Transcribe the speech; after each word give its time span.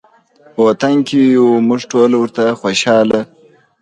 په 0.53 0.59
وطن 0.67 0.93
کې 1.07 1.19
یو 1.35 1.47
موږ 1.67 1.81
ټول 1.91 2.11
ورته 2.17 2.43
خوشحاله 2.59 3.19